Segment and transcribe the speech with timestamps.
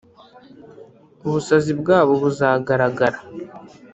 [1.25, 3.19] Ubusazi bwabo buzagaragara